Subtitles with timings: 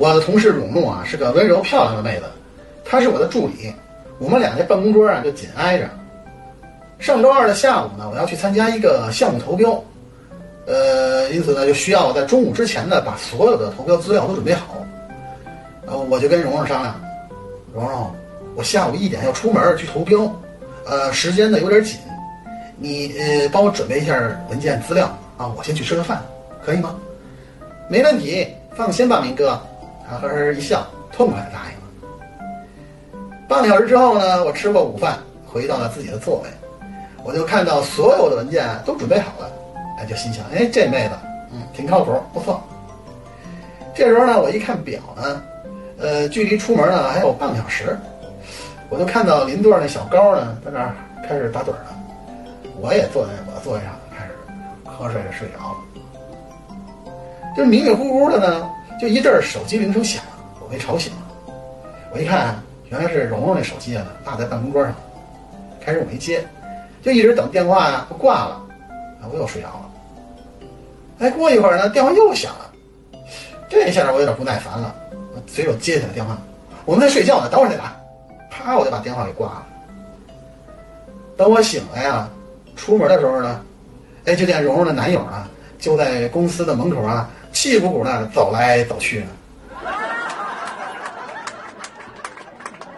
[0.00, 2.24] 我的同事蓉蓉啊，是个温柔漂亮的妹子，
[2.86, 3.70] 她是我的助理，
[4.18, 5.86] 我们俩在办公桌啊就紧挨着。
[6.98, 9.78] 上周二的下午呢，我要去参加一个项目投标，
[10.66, 14.74] 呃，因此呢就需要在中午之前呢把所有的投标资料都准备好。
[15.84, 16.98] 呃，我就跟蓉蓉商量，
[17.74, 18.10] 蓉蓉，
[18.56, 20.34] 我下午一点要出门去投标，
[20.86, 21.98] 呃，时间呢有点紧，
[22.78, 26.22] 你呃帮我准备一下文件资料啊，我先去吃个饭，
[26.64, 26.96] 可以吗？
[27.86, 29.60] 没问题，放心吧，明哥。
[30.10, 31.84] 他呵呵一笑，痛快的答应了。
[33.48, 36.48] 半个小时之后呢，我吃过午饭，回到了自己的座位，
[37.24, 39.50] 我就看到所有的文件都准备好了，
[39.98, 41.14] 哎，就心想，哎，这妹子，
[41.52, 42.60] 嗯，挺靠谱，不错。
[43.94, 45.42] 这时候呢，我一看表呢，
[45.98, 47.96] 呃，距离出门呢还有半个小时，
[48.88, 50.94] 我就看到邻座那小高呢，在那儿
[51.28, 51.86] 开始打盹了，
[52.80, 54.32] 我也坐在我座位上，开始
[54.84, 55.76] 瞌睡着睡着了。
[57.56, 58.70] 就迷迷糊糊的呢，
[59.00, 60.22] 就一阵手机铃声响，
[60.62, 61.54] 我被吵醒了。
[62.12, 64.94] 我一看，原来是蓉蓉那手机啊，落在办公桌上。
[65.80, 66.46] 开始我没接，
[67.00, 68.62] 就一直等电话呀，挂了，
[69.22, 69.90] 啊，我又睡着了。
[71.20, 72.70] 哎，过一会儿呢，电话又响了，
[73.70, 74.94] 这下我有点不耐烦了，
[75.34, 76.36] 我随手接起来电话。
[76.84, 77.96] 我们在睡觉呢，等会儿再打。
[78.50, 79.66] 啪，我就把电话给挂了。
[81.38, 82.28] 等我醒来呀，
[82.76, 83.62] 出门的时候呢，
[84.26, 85.48] 哎，就见蓉蓉的男友呢，
[85.78, 87.30] 就在公司的门口啊。
[87.62, 89.26] 气鼓鼓的走来走去呢。